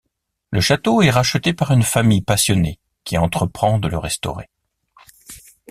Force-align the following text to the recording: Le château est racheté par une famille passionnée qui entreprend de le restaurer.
Le 0.49 0.61
château 0.61 1.03
est 1.03 1.11
racheté 1.11 1.53
par 1.53 1.69
une 1.69 1.83
famille 1.83 2.23
passionnée 2.23 2.79
qui 3.03 3.19
entreprend 3.19 3.77
de 3.77 3.87
le 3.87 3.99
restaurer. 3.99 4.49